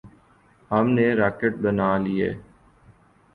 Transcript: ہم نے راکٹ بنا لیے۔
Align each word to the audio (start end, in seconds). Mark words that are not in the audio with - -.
ہم 0.71 0.85
نے 0.95 1.07
راکٹ 1.19 1.53
بنا 1.63 1.89
لیے۔ 2.03 2.29